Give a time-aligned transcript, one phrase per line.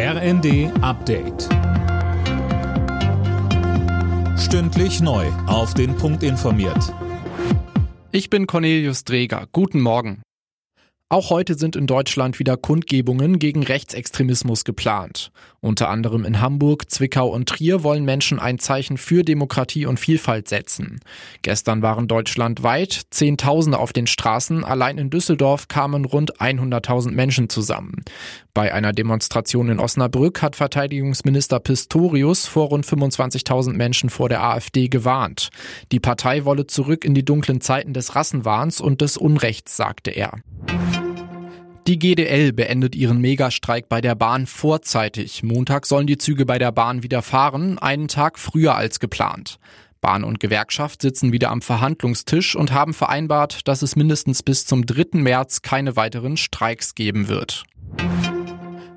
[0.00, 1.48] RND Update.
[4.38, 5.26] Stündlich neu.
[5.48, 6.94] Auf den Punkt informiert.
[8.12, 9.48] Ich bin Cornelius Dreger.
[9.50, 10.22] Guten Morgen.
[11.10, 15.32] Auch heute sind in Deutschland wieder Kundgebungen gegen Rechtsextremismus geplant.
[15.60, 20.48] Unter anderem in Hamburg, Zwickau und Trier wollen Menschen ein Zeichen für Demokratie und Vielfalt
[20.48, 21.00] setzen.
[21.40, 24.64] Gestern waren deutschlandweit Zehntausende auf den Straßen.
[24.64, 28.04] Allein in Düsseldorf kamen rund 100.000 Menschen zusammen.
[28.52, 34.88] Bei einer Demonstration in Osnabrück hat Verteidigungsminister Pistorius vor rund 25.000 Menschen vor der AfD
[34.88, 35.48] gewarnt.
[35.90, 40.32] Die Partei wolle zurück in die dunklen Zeiten des Rassenwahns und des Unrechts, sagte er.
[41.88, 45.42] Die GDL beendet ihren Megastreik bei der Bahn vorzeitig.
[45.42, 49.58] Montag sollen die Züge bei der Bahn wieder fahren, einen Tag früher als geplant.
[50.02, 54.84] Bahn und Gewerkschaft sitzen wieder am Verhandlungstisch und haben vereinbart, dass es mindestens bis zum
[54.84, 55.18] 3.
[55.18, 57.64] März keine weiteren Streiks geben wird.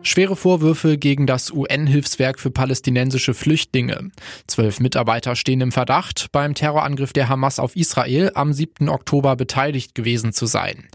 [0.00, 4.12] Schwere Vorwürfe gegen das UN-Hilfswerk für palästinensische Flüchtlinge.
[4.46, 8.88] Zwölf Mitarbeiter stehen im Verdacht, beim Terrorangriff der Hamas auf Israel am 7.
[8.88, 10.88] Oktober beteiligt gewesen zu sein.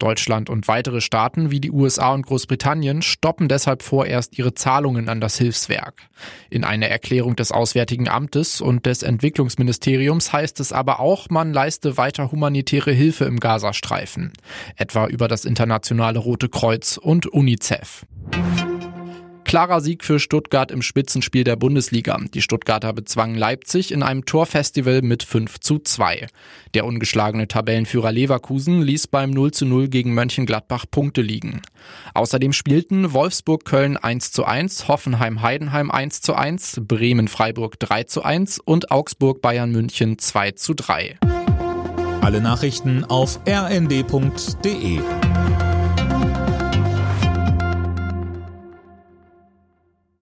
[0.00, 5.20] Deutschland und weitere Staaten wie die USA und Großbritannien stoppen deshalb vorerst ihre Zahlungen an
[5.20, 6.08] das Hilfswerk.
[6.50, 11.96] In einer Erklärung des Auswärtigen Amtes und des Entwicklungsministeriums heißt es aber auch, man leiste
[11.96, 14.32] weiter humanitäre Hilfe im Gazastreifen,
[14.76, 18.04] etwa über das internationale Rote Kreuz und UNICEF.
[19.50, 22.16] Klarer Sieg für Stuttgart im Spitzenspiel der Bundesliga.
[22.34, 26.28] Die Stuttgarter bezwangen Leipzig in einem Torfestival mit 5 zu 2.
[26.74, 31.62] Der ungeschlagene Tabellenführer Leverkusen ließ beim 0 zu 0 gegen Mönchengladbach Punkte liegen.
[32.14, 38.92] Außerdem spielten Wolfsburg-Köln 1 zu 1, Hoffenheim-Heidenheim 1 zu 1, Bremen-Freiburg 3 zu 1 und
[38.92, 41.18] Augsburg-Bayern München 2 zu 3.
[42.20, 45.00] Alle Nachrichten auf rnd.de